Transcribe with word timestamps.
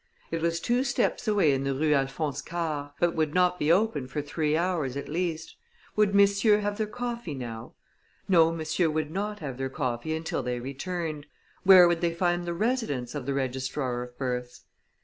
It 0.31 0.41
was 0.41 0.59
two 0.59 0.83
steps 0.83 1.27
away 1.27 1.51
in 1.51 1.63
the 1.63 1.75
Rue 1.75 1.93
Alphonse 1.93 2.41
Karr, 2.41 2.95
but 2.99 3.13
would 3.13 3.35
not 3.35 3.59
be 3.59 3.71
open 3.71 4.07
for 4.07 4.19
three 4.19 4.57
hours, 4.57 4.97
at 4.97 5.07
least. 5.07 5.55
Would 5.95 6.15
messieurs 6.15 6.63
have 6.63 6.79
their 6.79 6.87
coffee 6.87 7.35
now? 7.35 7.73
No, 8.27 8.51
messieurs 8.51 8.93
would 8.95 9.11
not 9.11 9.41
have 9.41 9.59
their 9.59 9.69
coffee 9.69 10.15
until 10.15 10.41
they 10.41 10.59
returned. 10.59 11.27
Where 11.61 11.87
would 11.87 12.01
they 12.01 12.15
find 12.15 12.45
the 12.47 12.55
residence 12.55 13.13
of 13.13 13.27
the 13.27 13.35
registrar 13.35 14.01
of 14.01 14.17
births? 14.17 14.63